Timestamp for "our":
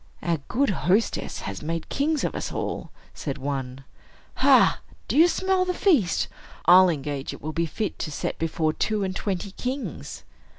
0.23-0.37